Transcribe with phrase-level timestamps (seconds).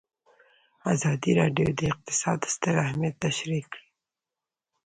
[0.93, 3.87] ازادي راډیو د اقتصاد ستر اهميت تشریح کړی.